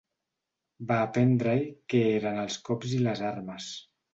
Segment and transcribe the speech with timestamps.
[0.91, 3.71] Va aprendre-hi què eren els cops i les armes.